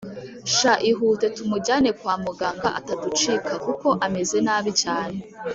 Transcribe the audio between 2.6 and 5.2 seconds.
ataducika kuko ameze nabi cyane